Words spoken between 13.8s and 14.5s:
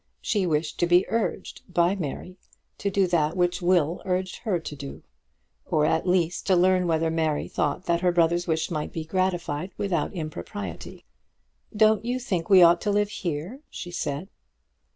said.